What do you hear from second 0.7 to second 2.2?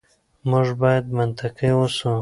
بايد منطقي اوسو.